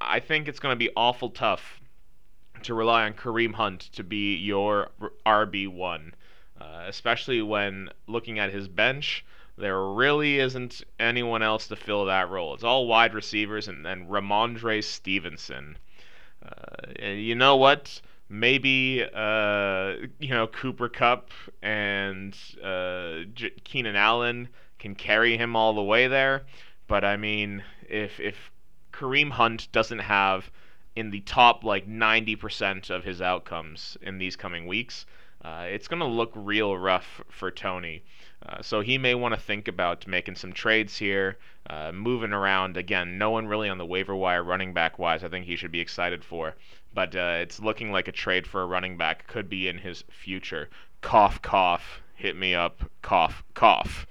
I 0.00 0.20
think 0.20 0.48
it's 0.48 0.60
going 0.60 0.72
to 0.72 0.78
be 0.78 0.90
awful 0.96 1.30
tough 1.30 1.80
to 2.62 2.72
rely 2.72 3.04
on 3.04 3.12
Kareem 3.12 3.52
Hunt 3.52 3.80
to 3.92 4.02
be 4.02 4.36
your 4.36 4.90
RB1 5.26 6.12
uh, 6.60 6.84
especially 6.86 7.42
when 7.42 7.90
looking 8.06 8.38
at 8.38 8.52
his 8.52 8.68
bench. 8.68 9.24
There 9.56 9.80
really 9.80 10.40
isn't 10.40 10.82
anyone 10.98 11.42
else 11.42 11.68
to 11.68 11.76
fill 11.76 12.06
that 12.06 12.28
role. 12.28 12.54
It's 12.54 12.64
all 12.64 12.86
wide 12.86 13.14
receivers 13.14 13.68
and 13.68 13.86
then 13.86 14.08
Rhamondre 14.08 14.82
Stevenson. 14.82 15.78
Uh, 16.44 16.92
and 16.98 17.20
you 17.20 17.34
know 17.34 17.56
what? 17.56 18.00
Maybe 18.28 19.02
uh, 19.02 19.94
you 20.18 20.30
know 20.30 20.46
Cooper 20.48 20.88
Kupp 20.88 21.30
and 21.62 22.36
uh, 22.62 23.24
J- 23.32 23.54
Keenan 23.62 23.96
Allen 23.96 24.48
can 24.78 24.94
carry 24.94 25.36
him 25.36 25.54
all 25.54 25.72
the 25.72 25.82
way 25.82 26.08
there. 26.08 26.42
But 26.88 27.04
I 27.04 27.16
mean, 27.16 27.62
if 27.88 28.18
if 28.18 28.50
Kareem 28.92 29.30
Hunt 29.30 29.70
doesn't 29.72 30.00
have 30.00 30.50
in 30.96 31.10
the 31.10 31.20
top 31.20 31.64
like 31.64 31.88
90% 31.88 32.90
of 32.90 33.02
his 33.02 33.20
outcomes 33.20 33.96
in 34.00 34.18
these 34.18 34.36
coming 34.36 34.66
weeks, 34.66 35.06
uh, 35.44 35.66
it's 35.68 35.88
going 35.88 36.00
to 36.00 36.06
look 36.06 36.32
real 36.34 36.76
rough 36.76 37.20
for 37.30 37.50
Tony. 37.50 38.02
Uh, 38.46 38.62
so 38.62 38.80
he 38.80 38.98
may 38.98 39.14
want 39.14 39.34
to 39.34 39.40
think 39.40 39.68
about 39.68 40.06
making 40.06 40.36
some 40.36 40.52
trades 40.52 40.96
here, 40.96 41.38
uh, 41.68 41.92
moving 41.92 42.32
around. 42.32 42.76
Again, 42.76 43.18
no 43.18 43.30
one 43.30 43.46
really 43.46 43.68
on 43.68 43.78
the 43.78 43.86
waiver 43.86 44.14
wire 44.14 44.42
running 44.42 44.72
back 44.72 44.98
wise 44.98 45.22
I 45.22 45.28
think 45.28 45.46
he 45.46 45.56
should 45.56 45.72
be 45.72 45.80
excited 45.80 46.24
for. 46.24 46.54
But 46.92 47.14
uh, 47.14 47.38
it's 47.40 47.60
looking 47.60 47.92
like 47.92 48.08
a 48.08 48.12
trade 48.12 48.46
for 48.46 48.62
a 48.62 48.66
running 48.66 48.96
back 48.96 49.26
could 49.26 49.48
be 49.48 49.68
in 49.68 49.78
his 49.78 50.04
future. 50.08 50.70
Cough, 51.00 51.42
cough, 51.42 52.02
hit 52.14 52.36
me 52.36 52.54
up, 52.54 52.90
cough, 53.02 53.44
cough. 53.54 54.06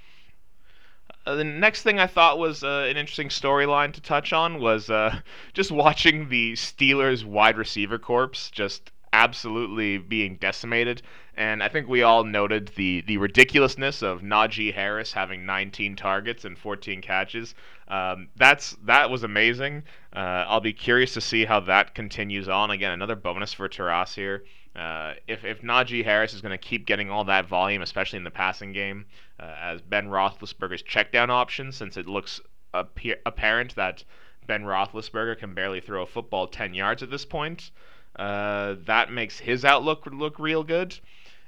Uh, 1.26 1.36
the 1.36 1.44
next 1.44 1.84
thing 1.84 2.00
I 2.00 2.08
thought 2.08 2.38
was 2.38 2.64
uh, 2.64 2.88
an 2.90 2.98
interesting 2.98 3.30
storyline 3.30 3.94
to 3.94 4.02
touch 4.02 4.34
on 4.34 4.60
was 4.60 4.90
uh, 4.90 5.20
just 5.54 5.72
watching 5.72 6.30
the 6.30 6.54
Steelers 6.54 7.24
wide 7.24 7.58
receiver 7.58 7.98
corps 7.98 8.50
just 8.52 8.92
absolutely 9.14 10.00
being 10.00 10.36
decimated. 10.36 11.02
And 11.36 11.64
I 11.64 11.68
think 11.68 11.88
we 11.88 12.04
all 12.04 12.24
noted 12.24 12.72
the, 12.76 13.02
the 13.08 13.18
ridiculousness 13.18 14.04
of 14.04 14.22
Najee 14.22 14.74
Harris 14.74 15.14
having 15.14 15.46
19 15.46 15.96
targets 15.96 16.46
and 16.46 16.58
14 16.58 17.02
catches. 17.02 17.56
Um, 17.88 18.30
that's 18.36 18.78
that 18.86 19.10
was 19.10 19.24
amazing. 19.24 19.84
Uh, 20.16 20.46
I'll 20.48 20.60
be 20.60 20.74
curious 20.74 21.14
to 21.16 21.22
see 21.22 21.46
how 21.46 21.60
that 21.62 21.96
continues 21.96 22.48
on. 22.48 22.70
Again, 22.70 22.92
another 22.92 23.16
bonus 23.16 23.52
for 23.52 23.68
Taras 23.68 24.14
here. 24.14 24.44
Uh, 24.76 25.14
if 25.28 25.44
if 25.44 25.62
Najee 25.62 26.04
Harris 26.04 26.34
is 26.34 26.42
going 26.42 26.52
to 26.52 26.58
keep 26.58 26.86
getting 26.86 27.10
all 27.10 27.24
that 27.26 27.48
volume, 27.48 27.82
especially 27.82 28.18
in 28.18 28.24
the 28.24 28.32
passing 28.32 28.72
game, 28.72 29.06
uh, 29.40 29.56
as 29.60 29.82
Ben 29.82 30.08
Roethlisberger's 30.08 30.84
checkdown 30.84 31.30
option, 31.30 31.72
since 31.72 31.98
it 31.98 32.08
looks 32.08 32.42
apparent 32.74 33.76
that 33.76 34.04
Ben 34.48 34.64
Roethlisberger 34.64 35.38
can 35.38 35.54
barely 35.54 35.80
throw 35.80 36.04
a 36.04 36.08
football 36.08 36.48
10 36.48 36.74
yards 36.74 37.04
at 37.04 37.12
this 37.12 37.26
point, 37.26 37.72
uh, 38.16 38.76
that 38.86 39.12
makes 39.12 39.40
his 39.40 39.64
outlook 39.64 40.08
look 40.12 40.40
real 40.40 40.64
good. 40.64 41.00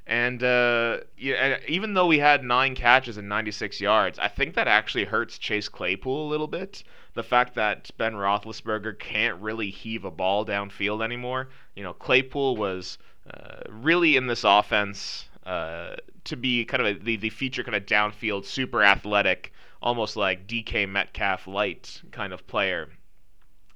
And 0.07 0.43
uh, 0.43 0.99
yeah, 1.17 1.57
even 1.67 1.95
though 1.95 2.05
we 2.05 2.19
had 2.19 2.43
nine 2.43 2.75
catches 2.75 3.17
and 3.17 3.27
96 3.27 3.81
yards, 3.81 4.19
I 4.19 4.27
think 4.27 4.53
that 4.53 4.67
actually 4.67 5.05
hurts 5.05 5.39
Chase 5.39 5.67
Claypool 5.67 6.27
a 6.27 6.29
little 6.29 6.47
bit. 6.47 6.83
The 7.15 7.23
fact 7.23 7.55
that 7.55 7.89
Ben 7.97 8.13
Roethlisberger 8.13 8.99
can't 8.99 9.41
really 9.41 9.71
heave 9.71 10.05
a 10.05 10.11
ball 10.11 10.45
downfield 10.45 11.03
anymore. 11.03 11.49
You 11.75 11.83
know, 11.83 11.93
Claypool 11.93 12.55
was 12.55 12.99
uh, 13.33 13.61
really 13.69 14.15
in 14.15 14.27
this 14.27 14.43
offense 14.43 15.27
uh, 15.45 15.95
to 16.25 16.35
be 16.35 16.65
kind 16.65 16.85
of 16.85 16.97
a, 16.97 17.03
the, 17.03 17.15
the 17.15 17.29
feature 17.29 17.63
kind 17.63 17.75
of 17.75 17.85
downfield, 17.85 18.45
super 18.45 18.83
athletic, 18.83 19.53
almost 19.81 20.15
like 20.15 20.47
DK 20.47 20.87
Metcalf 20.87 21.47
light 21.47 22.01
kind 22.11 22.31
of 22.31 22.45
player. 22.45 22.89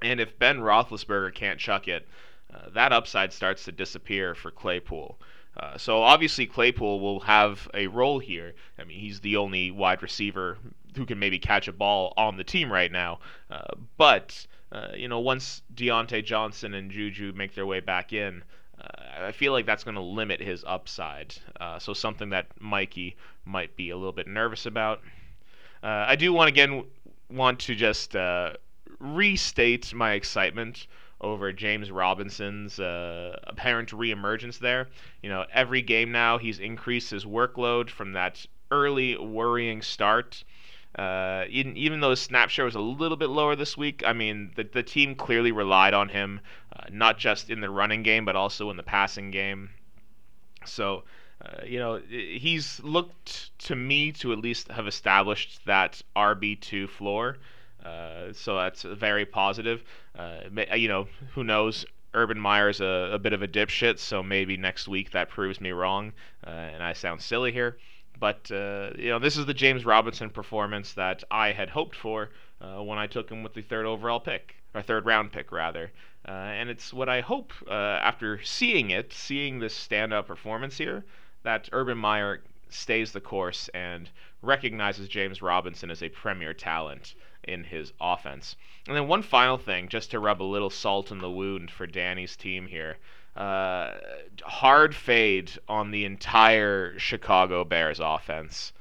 And 0.01 0.19
if 0.19 0.37
Ben 0.37 0.59
Roethlisberger 0.59 1.33
can't 1.33 1.59
chuck 1.59 1.87
it, 1.87 2.07
uh, 2.53 2.69
that 2.73 2.93
upside 2.93 3.33
starts 3.33 3.65
to 3.65 3.71
disappear 3.71 4.35
for 4.35 4.51
Claypool. 4.51 5.19
Uh, 5.59 5.77
so 5.77 6.01
obviously 6.01 6.45
Claypool 6.45 6.99
will 7.01 7.19
have 7.21 7.69
a 7.73 7.87
role 7.87 8.19
here. 8.19 8.53
I 8.77 8.85
mean, 8.85 8.99
he's 8.99 9.19
the 9.19 9.35
only 9.35 9.71
wide 9.71 10.01
receiver 10.01 10.57
who 10.95 11.05
can 11.05 11.19
maybe 11.19 11.37
catch 11.37 11.67
a 11.67 11.73
ball 11.73 12.13
on 12.15 12.37
the 12.37 12.43
team 12.43 12.71
right 12.71 12.91
now. 12.91 13.19
Uh, 13.51 13.75
but 13.97 14.45
uh, 14.71 14.89
you 14.95 15.07
know, 15.07 15.19
once 15.19 15.61
Diontae 15.73 16.23
Johnson 16.23 16.73
and 16.73 16.89
Juju 16.89 17.33
make 17.33 17.55
their 17.55 17.65
way 17.65 17.81
back 17.81 18.13
in, 18.13 18.43
uh, 18.79 19.25
I 19.25 19.31
feel 19.33 19.51
like 19.51 19.65
that's 19.65 19.83
going 19.83 19.95
to 19.95 20.01
limit 20.01 20.39
his 20.39 20.63
upside. 20.65 21.35
Uh, 21.59 21.77
so 21.77 21.93
something 21.93 22.29
that 22.29 22.47
Mikey 22.61 23.17
might 23.43 23.75
be 23.75 23.89
a 23.89 23.97
little 23.97 24.13
bit 24.13 24.27
nervous 24.27 24.65
about. 24.65 25.01
I 25.81 26.17
do 26.17 26.33
want 26.33 26.49
again 26.49 26.83
want 27.29 27.59
to 27.61 27.75
just 27.75 28.15
restate 28.99 29.93
my 29.93 30.11
excitement 30.11 30.87
over 31.21 31.51
James 31.51 31.91
Robinson's 31.91 32.79
uh, 32.79 33.37
apparent 33.43 33.91
reemergence 33.91 34.59
there. 34.59 34.87
You 35.21 35.29
know, 35.29 35.45
every 35.53 35.81
game 35.81 36.11
now 36.11 36.37
he's 36.37 36.59
increased 36.59 37.11
his 37.11 37.25
workload 37.25 37.89
from 37.89 38.13
that 38.13 38.45
early 38.71 39.17
worrying 39.17 39.81
start. 39.81 40.43
Uh, 40.97 41.45
even, 41.49 41.77
even 41.77 41.99
though 41.99 42.09
his 42.09 42.21
snap 42.21 42.49
share 42.49 42.65
was 42.65 42.75
a 42.75 42.79
little 42.79 43.17
bit 43.17 43.29
lower 43.29 43.55
this 43.55 43.77
week, 43.77 44.03
I 44.05 44.13
mean, 44.13 44.51
the, 44.55 44.63
the 44.63 44.83
team 44.83 45.15
clearly 45.15 45.51
relied 45.51 45.93
on 45.93 46.09
him, 46.09 46.41
uh, 46.75 46.85
not 46.91 47.17
just 47.17 47.49
in 47.49 47.61
the 47.61 47.69
running 47.69 48.01
game, 48.01 48.25
but 48.25 48.35
also 48.35 48.69
in 48.69 48.77
the 48.77 48.83
passing 48.83 49.29
game. 49.29 49.69
So, 50.65 51.03
uh, 51.43 51.63
you 51.65 51.79
know, 51.79 52.01
he's 52.09 52.79
looked 52.81 53.57
to 53.59 53.75
me 53.75 54.11
to 54.13 54.33
at 54.33 54.39
least 54.39 54.69
have 54.69 54.87
established 54.87 55.65
that 55.65 56.01
RB2 56.15 56.89
floor. 56.89 57.37
Uh, 57.83 58.33
so 58.33 58.55
that's 58.55 58.83
very 58.83 59.25
positive. 59.25 59.83
Uh, 60.17 60.39
you 60.75 60.87
know, 60.87 61.07
who 61.33 61.43
knows? 61.43 61.85
Urban 62.13 62.39
Meyer's 62.39 62.81
a, 62.81 63.11
a, 63.13 63.19
bit 63.19 63.33
of 63.33 63.43
a 63.43 63.47
dipshit, 63.47 63.99
so 63.99 64.23
maybe 64.23 64.57
next 64.57 64.87
week 64.87 65.11
that 65.11 65.29
proves 65.29 65.61
me 65.61 65.71
wrong, 65.71 66.11
uh, 66.45 66.49
and 66.49 66.83
I 66.83 66.93
sound 66.93 67.21
silly 67.21 67.51
here. 67.51 67.77
But 68.19 68.51
uh, 68.51 68.91
you 68.97 69.09
know, 69.09 69.19
this 69.19 69.37
is 69.37 69.45
the 69.45 69.53
James 69.53 69.85
Robinson 69.85 70.29
performance 70.29 70.93
that 70.93 71.23
I 71.29 71.51
had 71.51 71.69
hoped 71.69 71.95
for 71.95 72.31
uh, 72.61 72.83
when 72.83 72.97
I 72.97 73.07
took 73.07 73.29
him 73.29 73.43
with 73.43 73.53
the 73.53 73.61
third 73.61 73.85
overall 73.85 74.19
pick, 74.19 74.55
or 74.73 74.81
third 74.81 75.05
round 75.05 75.31
pick 75.31 75.51
rather. 75.51 75.91
Uh, 76.27 76.31
and 76.31 76.69
it's 76.69 76.91
what 76.91 77.07
I 77.07 77.21
hope 77.21 77.53
after 77.69 78.43
seeing 78.43 78.89
it, 78.89 79.13
seeing 79.13 79.59
this 79.59 79.73
stand-up 79.73 80.27
performance 80.27 80.77
here, 80.77 81.05
that 81.43 81.69
Urban 81.71 81.97
Meyer 81.97 82.41
stays 82.69 83.11
the 83.11 83.21
course 83.21 83.69
and 83.73 84.09
recognizes 84.41 85.07
James 85.07 85.41
Robinson 85.41 85.89
as 85.89 86.03
a 86.03 86.09
premier 86.09 86.53
talent 86.53 87.15
in 87.43 87.63
his 87.63 87.93
offense. 87.99 88.55
And 88.87 88.95
then 88.95 89.07
one 89.07 89.21
final 89.23 89.57
thing, 89.57 89.89
just 89.89 90.11
to 90.11 90.19
rub 90.19 90.41
a 90.41 90.43
little 90.43 90.69
salt 90.69 91.11
in 91.11 91.19
the 91.19 91.29
wound 91.29 91.71
for 91.71 91.87
Danny's 91.87 92.35
team 92.35 92.67
here. 92.67 92.97
Uh, 93.35 93.95
hard 94.43 94.95
fade 94.95 95.51
on 95.67 95.91
the 95.91 96.05
entire 96.05 96.97
Chicago 96.97 97.63
Bears 97.63 97.99
offense. 97.99 98.73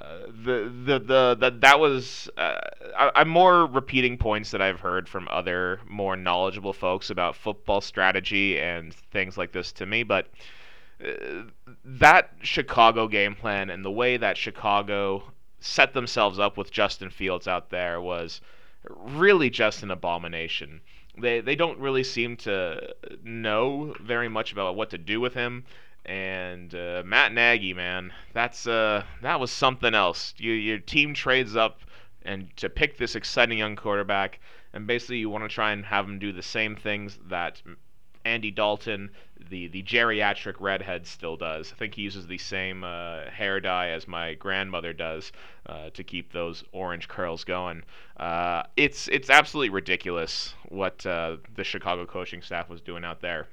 Uh, 0.00 0.26
the, 0.26 0.72
the 0.84 0.98
the 0.98 1.36
the 1.38 1.50
that 1.60 1.78
was 1.78 2.28
uh, 2.36 2.58
I, 2.96 3.20
am 3.20 3.28
more 3.28 3.64
repeating 3.64 4.18
points 4.18 4.50
that 4.50 4.60
I've 4.60 4.80
heard 4.80 5.08
from 5.08 5.28
other 5.30 5.80
more 5.86 6.16
knowledgeable 6.16 6.72
folks 6.72 7.10
about 7.10 7.36
football 7.36 7.80
strategy 7.80 8.58
and 8.58 8.92
things 8.92 9.38
like 9.38 9.52
this 9.52 9.70
to 9.74 9.86
me, 9.86 10.02
but 10.02 10.26
uh, 11.04 11.44
that 11.84 12.30
Chicago 12.42 13.06
game 13.06 13.36
plan 13.36 13.70
and 13.70 13.84
the 13.84 13.90
way 13.90 14.16
that 14.16 14.36
Chicago 14.36 15.22
set 15.64 15.94
themselves 15.94 16.38
up 16.38 16.58
with 16.58 16.70
Justin 16.70 17.08
Fields 17.08 17.48
out 17.48 17.70
there 17.70 17.98
was 18.00 18.42
really 18.90 19.48
just 19.48 19.82
an 19.82 19.90
abomination. 19.90 20.82
They 21.16 21.40
they 21.40 21.56
don't 21.56 21.78
really 21.78 22.04
seem 22.04 22.36
to 22.38 22.94
know 23.22 23.94
very 24.00 24.28
much 24.28 24.52
about 24.52 24.76
what 24.76 24.90
to 24.90 24.98
do 24.98 25.20
with 25.20 25.32
him. 25.32 25.64
And 26.04 26.74
uh, 26.74 27.02
Matt 27.06 27.32
Nagy, 27.32 27.72
man, 27.72 28.12
that's 28.34 28.66
uh, 28.66 29.04
that 29.22 29.40
was 29.40 29.50
something 29.50 29.94
else. 29.94 30.34
You, 30.36 30.52
your 30.52 30.78
team 30.78 31.14
trades 31.14 31.56
up 31.56 31.80
and 32.22 32.54
to 32.58 32.68
pick 32.68 32.98
this 32.98 33.14
exciting 33.14 33.58
young 33.58 33.76
quarterback, 33.76 34.40
and 34.74 34.86
basically 34.86 35.18
you 35.18 35.30
want 35.30 35.44
to 35.44 35.48
try 35.48 35.72
and 35.72 35.86
have 35.86 36.04
him 36.04 36.18
do 36.18 36.30
the 36.30 36.42
same 36.42 36.76
things 36.76 37.18
that 37.28 37.62
Andy 38.24 38.50
Dalton, 38.50 39.10
the 39.50 39.68
the 39.68 39.82
geriatric 39.82 40.60
redhead, 40.60 41.06
still 41.06 41.36
does. 41.36 41.72
I 41.72 41.76
think 41.76 41.94
he 41.94 42.02
uses 42.02 42.26
the 42.26 42.38
same 42.38 42.82
uh, 42.82 43.30
hair 43.30 43.60
dye 43.60 43.88
as 43.90 44.08
my 44.08 44.34
grandmother 44.34 44.92
does 44.92 45.32
uh, 45.66 45.90
to 45.90 46.02
keep 46.02 46.32
those 46.32 46.64
orange 46.72 47.08
curls 47.08 47.44
going. 47.44 47.82
Uh, 48.16 48.62
it's 48.76 49.08
it's 49.08 49.30
absolutely 49.30 49.70
ridiculous 49.70 50.54
what 50.68 51.04
uh, 51.06 51.36
the 51.54 51.64
Chicago 51.64 52.06
coaching 52.06 52.42
staff 52.42 52.68
was 52.68 52.80
doing 52.80 53.04
out 53.04 53.20
there. 53.20 53.46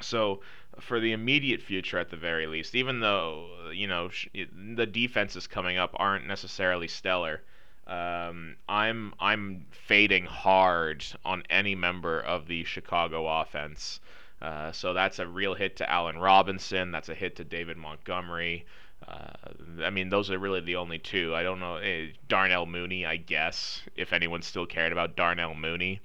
So 0.00 0.42
for 0.78 1.00
the 1.00 1.12
immediate 1.12 1.62
future, 1.62 1.98
at 1.98 2.10
the 2.10 2.16
very 2.16 2.46
least, 2.46 2.74
even 2.74 3.00
though 3.00 3.70
you 3.72 3.86
know 3.86 4.10
sh- 4.10 4.28
the 4.34 4.86
defenses 4.86 5.46
coming 5.46 5.78
up 5.78 5.92
aren't 5.96 6.26
necessarily 6.26 6.88
stellar. 6.88 7.42
Um, 7.86 8.56
I'm 8.68 9.14
I'm 9.20 9.66
fading 9.70 10.24
hard 10.24 11.04
on 11.24 11.44
any 11.48 11.74
member 11.74 12.20
of 12.20 12.46
the 12.46 12.64
Chicago 12.64 13.26
offense. 13.40 14.00
Uh, 14.42 14.72
so 14.72 14.92
that's 14.92 15.18
a 15.18 15.26
real 15.26 15.54
hit 15.54 15.76
to 15.76 15.90
Allen 15.90 16.18
Robinson. 16.18 16.90
That's 16.90 17.08
a 17.08 17.14
hit 17.14 17.36
to 17.36 17.44
David 17.44 17.76
Montgomery. 17.76 18.66
Uh, 19.06 19.84
I 19.84 19.90
mean, 19.90 20.08
those 20.08 20.30
are 20.30 20.38
really 20.38 20.60
the 20.60 20.76
only 20.76 20.98
two. 20.98 21.34
I 21.34 21.42
don't 21.42 21.60
know. 21.60 21.76
Eh, 21.76 22.08
Darnell 22.28 22.66
Mooney, 22.66 23.06
I 23.06 23.16
guess, 23.16 23.82
if 23.94 24.12
anyone 24.12 24.42
still 24.42 24.66
cared 24.66 24.92
about 24.92 25.16
Darnell 25.16 25.54
Mooney. 25.54 26.00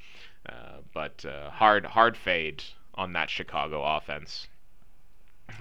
Uh, 0.48 0.78
but 0.94 1.26
uh, 1.26 1.50
hard 1.50 1.86
hard 1.86 2.16
fade 2.16 2.64
on 2.96 3.14
that 3.14 3.30
Chicago 3.30 3.84
offense 3.84 4.48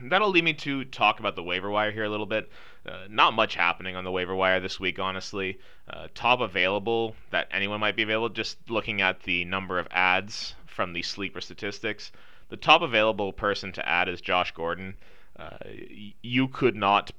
that'll 0.04 0.30
lead 0.30 0.44
me 0.44 0.54
to 0.54 0.84
talk 0.84 1.20
about 1.20 1.36
the 1.36 1.42
waiver 1.42 1.70
wire 1.70 1.90
here 1.90 2.04
a 2.04 2.08
little 2.08 2.26
bit. 2.26 2.50
Uh, 2.86 3.06
not 3.10 3.34
much 3.34 3.54
happening 3.54 3.94
on 3.94 4.04
the 4.04 4.10
waiver 4.10 4.34
wire 4.34 4.60
this 4.60 4.80
week, 4.80 4.98
honestly. 4.98 5.58
Uh, 5.88 6.08
top 6.14 6.40
available 6.40 7.14
that 7.30 7.48
anyone 7.50 7.80
might 7.80 7.96
be 7.96 8.02
available, 8.02 8.30
just 8.30 8.56
looking 8.70 9.02
at 9.02 9.22
the 9.24 9.44
number 9.44 9.78
of 9.78 9.86
ads 9.90 10.54
from 10.66 10.92
the 10.92 11.02
sleeper 11.02 11.40
statistics. 11.40 12.10
The 12.48 12.56
top 12.56 12.82
available 12.82 13.32
person 13.32 13.72
to 13.72 13.86
add 13.86 14.08
is 14.08 14.20
Josh 14.20 14.52
Gordon. 14.52 14.96
Uh, 15.38 15.58
you 16.22 16.48
could 16.48 16.74
not 16.74 17.10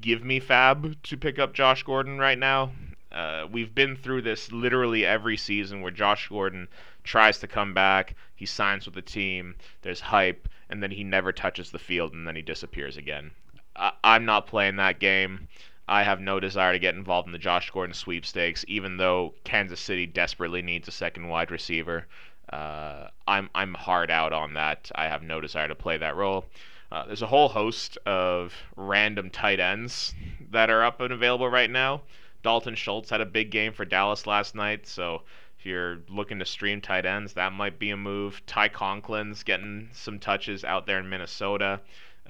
give 0.00 0.24
me 0.24 0.40
fab 0.40 1.02
to 1.02 1.16
pick 1.16 1.38
up 1.38 1.54
Josh 1.54 1.82
Gordon 1.82 2.18
right 2.18 2.38
now. 2.38 2.72
Uh, 3.10 3.46
we've 3.50 3.74
been 3.74 3.96
through 3.96 4.22
this 4.22 4.52
literally 4.52 5.04
every 5.04 5.36
season 5.36 5.80
where 5.80 5.90
Josh 5.90 6.28
Gordon 6.28 6.68
tries 7.04 7.38
to 7.40 7.46
come 7.46 7.74
back, 7.74 8.14
he 8.34 8.46
signs 8.46 8.86
with 8.86 8.94
the 8.94 9.02
team, 9.02 9.54
there's 9.82 10.00
hype, 10.00 10.48
and 10.70 10.82
then 10.82 10.90
he 10.90 11.04
never 11.04 11.32
touches 11.32 11.70
the 11.70 11.78
field 11.78 12.14
and 12.14 12.26
then 12.26 12.36
he 12.36 12.42
disappears 12.42 12.96
again. 12.96 13.30
I- 13.76 13.92
I'm 14.04 14.24
not 14.24 14.46
playing 14.46 14.76
that 14.76 14.98
game. 15.00 15.48
I 15.88 16.04
have 16.04 16.20
no 16.20 16.40
desire 16.40 16.72
to 16.72 16.78
get 16.78 16.94
involved 16.94 17.26
in 17.26 17.32
the 17.32 17.38
Josh 17.38 17.70
Gordon 17.70 17.94
sweepstakes, 17.94 18.64
even 18.68 18.96
though 18.96 19.34
Kansas 19.44 19.80
City 19.80 20.06
desperately 20.06 20.62
needs 20.62 20.88
a 20.88 20.92
second 20.92 21.28
wide 21.28 21.50
receiver. 21.50 22.06
Uh, 22.52 23.08
I'm 23.26 23.50
I'm 23.54 23.74
hard 23.74 24.10
out 24.10 24.32
on 24.32 24.54
that. 24.54 24.90
I 24.94 25.08
have 25.08 25.22
no 25.22 25.40
desire 25.40 25.68
to 25.68 25.74
play 25.74 25.96
that 25.98 26.16
role. 26.16 26.44
Uh, 26.90 27.06
there's 27.06 27.22
a 27.22 27.26
whole 27.26 27.48
host 27.48 27.96
of 28.04 28.54
random 28.76 29.30
tight 29.30 29.58
ends 29.60 30.14
that 30.50 30.68
are 30.70 30.84
up 30.84 31.00
and 31.00 31.12
available 31.12 31.48
right 31.48 31.70
now. 31.70 32.02
Dalton 32.42 32.74
Schultz 32.74 33.08
had 33.10 33.20
a 33.20 33.26
big 33.26 33.50
game 33.50 33.72
for 33.72 33.84
Dallas 33.84 34.26
last 34.26 34.54
night, 34.54 34.86
so 34.86 35.22
if 35.58 35.64
you're 35.64 36.00
looking 36.08 36.38
to 36.40 36.44
stream 36.44 36.80
tight 36.80 37.06
ends, 37.06 37.32
that 37.34 37.52
might 37.52 37.78
be 37.78 37.90
a 37.90 37.96
move. 37.96 38.42
Ty 38.46 38.68
Conklin's 38.68 39.42
getting 39.42 39.88
some 39.92 40.18
touches 40.18 40.64
out 40.64 40.86
there 40.86 40.98
in 40.98 41.08
Minnesota. 41.08 41.80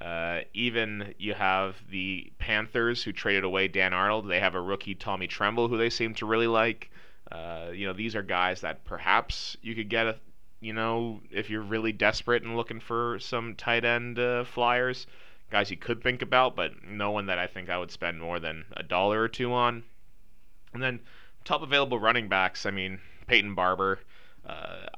Uh, 0.03 0.41
even 0.53 1.15
you 1.17 1.33
have 1.33 1.77
the 1.89 2.33
Panthers 2.39 3.05
who 3.05 3.13
traded 3.13 3.45
away 3.45 3.69
Dan 3.69 3.93
Arnold. 3.93 4.29
They 4.29 4.41
have 4.41 4.57
a 4.57 4.61
rookie 4.61 4.97
Tommy 4.97 5.29
Tremble 5.29 5.69
who 5.69 5.79
they 5.79 5.91
seem 5.91 6.15
to 6.15 6.27
really 6.27 6.49
like. 6.49 6.91
Uh, 7.31 7.69
you 7.73 7.87
know, 7.87 7.93
these 7.93 8.17
are 8.17 8.23
guys 8.23 8.63
that 8.63 8.85
perhaps 8.85 9.57
you 9.63 9.77
could 9.77 9.89
get 9.89 10.07
a, 10.09 10.17
you 10.61 10.73
know, 10.73 11.21
if 11.31 11.51
you're 11.51 11.63
really 11.63 11.93
desperate 11.93 12.43
and 12.43 12.57
looking 12.57 12.81
for 12.81 13.19
some 13.21 13.55
tight 13.55 13.85
end 13.85 14.19
uh, 14.19 14.43
flyers, 14.43 15.07
guys 15.53 15.71
you 15.71 15.77
could 15.77 16.03
think 16.03 16.21
about, 16.21 16.57
but 16.57 16.73
no 16.85 17.13
one 17.13 17.27
that 17.27 17.39
I 17.39 17.47
think 17.47 17.71
I 17.71 17.79
would 17.79 17.93
spend 17.93 18.21
more 18.21 18.41
than 18.41 18.65
a 18.77 18.83
dollar 18.83 19.23
or 19.23 19.29
two 19.29 19.53
on. 19.53 19.85
And 20.75 20.83
then 20.83 20.99
top 21.45 21.63
available 21.63 22.01
running 22.01 22.29
backs, 22.29 22.67
I 22.67 22.73
mean, 22.73 22.99
Peyton 23.29 23.55
Barber, 23.55 24.01
uh, 24.45 24.89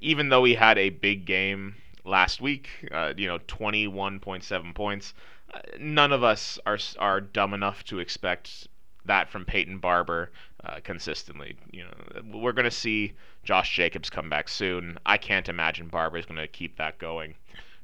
even 0.00 0.30
though 0.30 0.44
he 0.44 0.54
had 0.54 0.78
a 0.78 0.88
big 0.88 1.26
game 1.26 1.74
last 2.04 2.40
week, 2.40 2.68
uh, 2.92 3.12
you 3.16 3.26
know, 3.26 3.38
21.7 3.38 4.74
points, 4.74 5.14
uh, 5.52 5.58
none 5.78 6.12
of 6.12 6.22
us 6.22 6.58
are 6.66 6.78
are 6.98 7.20
dumb 7.20 7.54
enough 7.54 7.84
to 7.84 7.98
expect 7.98 8.68
that 9.04 9.28
from 9.28 9.44
Peyton 9.44 9.78
Barber 9.78 10.30
uh, 10.64 10.80
consistently. 10.84 11.56
You 11.70 11.84
know, 11.84 12.38
we're 12.38 12.52
going 12.52 12.64
to 12.64 12.70
see 12.70 13.14
Josh 13.42 13.74
Jacobs 13.74 14.10
come 14.10 14.28
back 14.28 14.48
soon. 14.48 14.98
I 15.06 15.16
can't 15.16 15.48
imagine 15.48 15.88
Barber 15.88 16.18
is 16.18 16.26
going 16.26 16.40
to 16.40 16.46
keep 16.46 16.76
that 16.76 16.98
going. 16.98 17.34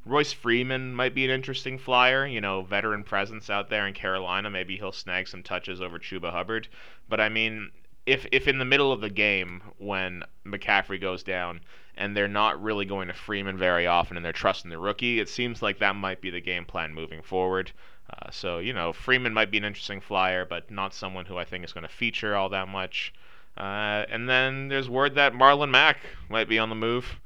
Royce 0.04 0.32
Freeman 0.32 0.94
might 0.94 1.14
be 1.14 1.24
an 1.24 1.32
interesting 1.32 1.78
flyer, 1.78 2.26
you 2.26 2.40
know, 2.40 2.62
veteran 2.62 3.02
presence 3.02 3.50
out 3.50 3.70
there 3.70 3.88
in 3.88 3.94
Carolina. 3.94 4.48
Maybe 4.48 4.76
he'll 4.76 4.92
snag 4.92 5.26
some 5.26 5.42
touches 5.42 5.80
over 5.80 5.98
Chuba 5.98 6.30
Hubbard. 6.30 6.68
But 7.08 7.20
I 7.20 7.28
mean, 7.28 7.72
if 8.06 8.26
if 8.32 8.48
in 8.48 8.58
the 8.58 8.64
middle 8.64 8.92
of 8.92 9.00
the 9.00 9.10
game 9.10 9.60
when 9.78 10.22
McCaffrey 10.46 11.00
goes 11.00 11.22
down 11.22 11.60
and 11.96 12.16
they're 12.16 12.28
not 12.28 12.62
really 12.62 12.84
going 12.84 13.08
to 13.08 13.14
Freeman 13.14 13.58
very 13.58 13.86
often 13.86 14.16
and 14.16 14.24
they're 14.24 14.32
trusting 14.32 14.70
the 14.70 14.78
rookie, 14.78 15.18
it 15.18 15.28
seems 15.28 15.60
like 15.60 15.78
that 15.78 15.96
might 15.96 16.20
be 16.20 16.30
the 16.30 16.40
game 16.40 16.64
plan 16.64 16.94
moving 16.94 17.22
forward. 17.22 17.72
Uh, 18.10 18.30
so 18.30 18.58
you 18.58 18.72
know, 18.72 18.92
Freeman 18.92 19.34
might 19.34 19.50
be 19.50 19.58
an 19.58 19.64
interesting 19.64 20.00
flyer, 20.00 20.44
but 20.44 20.70
not 20.70 20.94
someone 20.94 21.24
who 21.24 21.36
I 21.36 21.44
think 21.44 21.64
is 21.64 21.72
going 21.72 21.86
to 21.86 21.92
feature 21.92 22.36
all 22.36 22.48
that 22.50 22.68
much. 22.68 23.12
Uh, 23.56 24.04
and 24.10 24.28
then 24.28 24.68
there's 24.68 24.88
word 24.88 25.14
that 25.14 25.32
Marlon 25.32 25.70
Mack 25.70 25.98
might 26.28 26.48
be 26.48 26.58
on 26.58 26.68
the 26.68 26.74
move. 26.74 27.18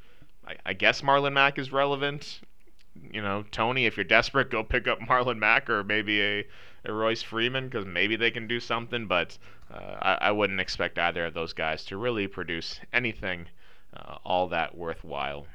I, 0.47 0.55
I 0.65 0.73
guess 0.73 1.03
Marlon 1.03 1.33
Mack 1.33 1.59
is 1.59 1.73
relevant. 1.73 2.41
You 3.13 3.21
know, 3.21 3.45
Tony, 3.51 3.87
if 3.87 3.97
you're 3.97 4.05
desperate, 4.05 4.51
go 4.51 4.63
pick 4.63 4.87
up 4.87 5.01
Marlon 5.09 5.39
Mack 5.39 5.69
or 5.69 5.85
maybe 5.85 6.21
a, 6.23 6.39
a 6.41 6.47
Royce 6.87 7.23
Freeman 7.23 7.69
because 7.69 7.87
maybe 7.87 8.17
they 8.17 8.31
can 8.31 8.47
do 8.47 8.61
something. 8.61 9.07
But 9.07 9.39
uh, 9.73 9.97
I, 10.01 10.19
I, 10.29 10.31
wouldn't 10.33 10.61
expect 10.61 10.99
either 10.99 11.27
of 11.27 11.35
those 11.35 11.53
guys 11.53 11.85
to 11.87 11.97
really 11.97 12.27
produce 12.27 12.81
anything 12.93 13.47
uh, 13.95 14.17
all 14.25 14.49
that 14.49 14.77
worthwhile. 14.77 15.47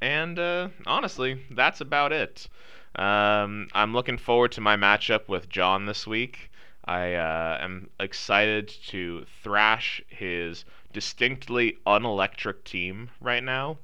And 0.00 0.38
uh, 0.38 0.68
honestly, 0.86 1.42
that's 1.50 1.80
about 1.80 2.12
it. 2.12 2.48
Um, 2.96 3.68
I'm 3.74 3.92
looking 3.92 4.18
forward 4.18 4.52
to 4.52 4.60
my 4.60 4.76
matchup 4.76 5.28
with 5.28 5.48
John 5.48 5.86
this 5.86 6.06
week. 6.06 6.50
I 6.84 7.14
uh, 7.14 7.58
am 7.60 7.90
excited 7.98 8.68
to 8.88 9.26
thrash 9.42 10.00
his 10.08 10.64
distinctly 10.92 11.78
unelectric 11.86 12.64
team 12.64 13.10
right 13.20 13.42
now. 13.42 13.78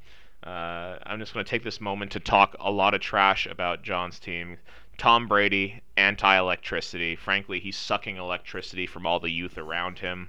Uh, 0.44 0.98
I'm 1.04 1.18
just 1.18 1.34
going 1.34 1.44
to 1.44 1.50
take 1.50 1.62
this 1.62 1.80
moment 1.80 2.12
to 2.12 2.20
talk 2.20 2.56
a 2.58 2.70
lot 2.70 2.94
of 2.94 3.00
trash 3.00 3.46
about 3.46 3.82
John's 3.82 4.18
team 4.18 4.58
Tom 4.98 5.26
Brady, 5.26 5.82
anti 5.96 6.38
electricity. 6.38 7.16
Frankly, 7.16 7.60
he's 7.60 7.76
sucking 7.76 8.16
electricity 8.16 8.86
from 8.86 9.06
all 9.06 9.20
the 9.20 9.30
youth 9.30 9.58
around 9.58 9.98
him. 9.98 10.28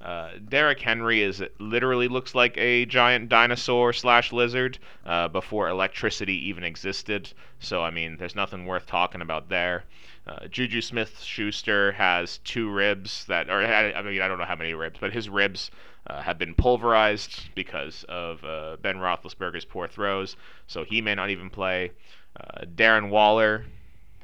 Uh, 0.00 0.32
Derrick 0.48 0.80
Henry 0.80 1.22
is 1.22 1.42
literally 1.58 2.06
looks 2.06 2.34
like 2.34 2.56
a 2.58 2.84
giant 2.84 3.28
dinosaur 3.28 3.92
slash 3.92 4.32
lizard 4.32 4.78
uh, 5.06 5.28
before 5.28 5.68
electricity 5.68 6.48
even 6.48 6.64
existed. 6.64 7.32
So 7.60 7.82
I 7.82 7.90
mean, 7.90 8.16
there's 8.16 8.36
nothing 8.36 8.66
worth 8.66 8.86
talking 8.86 9.22
about 9.22 9.48
there. 9.48 9.84
Uh, 10.26 10.48
Juju 10.48 10.80
Smith 10.80 11.22
Schuster 11.22 11.92
has 11.92 12.38
two 12.38 12.68
ribs 12.70 13.24
that, 13.26 13.48
or 13.48 13.64
I 13.64 14.02
mean, 14.02 14.20
I 14.20 14.28
don't 14.28 14.38
know 14.38 14.44
how 14.44 14.56
many 14.56 14.74
ribs, 14.74 14.98
but 15.00 15.12
his 15.12 15.28
ribs 15.28 15.70
uh, 16.08 16.20
have 16.20 16.36
been 16.36 16.54
pulverized 16.54 17.54
because 17.54 18.04
of 18.08 18.44
uh, 18.44 18.76
Ben 18.82 18.96
Roethlisberger's 18.96 19.64
poor 19.64 19.88
throws. 19.88 20.36
So 20.66 20.84
he 20.84 21.00
may 21.00 21.14
not 21.14 21.30
even 21.30 21.48
play. 21.48 21.92
Uh, 22.38 22.64
Darren 22.64 23.08
Waller 23.08 23.64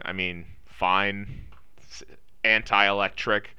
I 0.00 0.12
mean, 0.12 0.46
fine. 0.66 1.44
Anti-electric, 2.44 3.57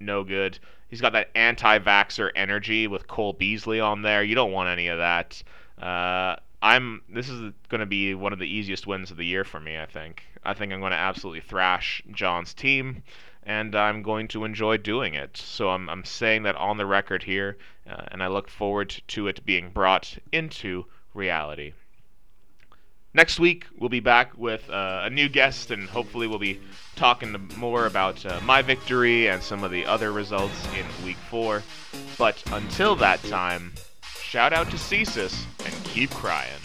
no 0.00 0.24
good. 0.24 0.58
He's 0.88 1.00
got 1.00 1.12
that 1.12 1.30
anti-vaxer 1.34 2.30
energy 2.34 2.86
with 2.86 3.06
Cole 3.06 3.32
Beasley 3.34 3.78
on 3.78 4.02
there. 4.02 4.22
You 4.22 4.34
don't 4.34 4.52
want 4.52 4.70
any 4.70 4.88
of 4.88 4.98
that. 4.98 5.42
Uh, 5.80 6.36
I'm. 6.60 7.02
This 7.08 7.28
is 7.28 7.52
going 7.68 7.80
to 7.80 7.86
be 7.86 8.14
one 8.14 8.32
of 8.32 8.38
the 8.38 8.46
easiest 8.46 8.86
wins 8.86 9.10
of 9.10 9.16
the 9.16 9.26
year 9.26 9.44
for 9.44 9.60
me. 9.60 9.78
I 9.78 9.86
think. 9.86 10.24
I 10.42 10.54
think 10.54 10.72
I'm 10.72 10.80
going 10.80 10.92
to 10.92 10.98
absolutely 10.98 11.42
thrash 11.42 12.02
John's 12.10 12.54
team, 12.54 13.02
and 13.44 13.76
I'm 13.76 14.02
going 14.02 14.28
to 14.28 14.44
enjoy 14.44 14.78
doing 14.78 15.14
it. 15.14 15.36
So 15.36 15.70
I'm. 15.70 15.88
I'm 15.88 16.04
saying 16.04 16.42
that 16.44 16.56
on 16.56 16.76
the 16.76 16.86
record 16.86 17.22
here, 17.22 17.58
uh, 17.88 18.06
and 18.08 18.22
I 18.22 18.26
look 18.26 18.48
forward 18.48 19.00
to 19.08 19.28
it 19.28 19.46
being 19.46 19.70
brought 19.70 20.18
into 20.32 20.86
reality. 21.14 21.74
Next 23.14 23.40
week, 23.40 23.64
we'll 23.78 23.88
be 23.88 24.00
back 24.00 24.36
with 24.36 24.68
uh, 24.68 25.00
a 25.04 25.10
new 25.10 25.28
guest, 25.28 25.70
and 25.70 25.88
hopefully, 25.88 26.26
we'll 26.26 26.38
be 26.38 26.60
talking 26.94 27.50
more 27.56 27.86
about 27.86 28.24
uh, 28.26 28.38
my 28.44 28.60
victory 28.60 29.28
and 29.28 29.42
some 29.42 29.64
of 29.64 29.70
the 29.70 29.86
other 29.86 30.12
results 30.12 30.66
in 30.76 31.04
week 31.06 31.16
four. 31.30 31.62
But 32.18 32.42
until 32.52 32.96
that 32.96 33.22
time, 33.24 33.72
shout 34.02 34.52
out 34.52 34.70
to 34.70 34.76
Cesis 34.76 35.46
and 35.64 35.84
keep 35.84 36.10
crying. 36.10 36.58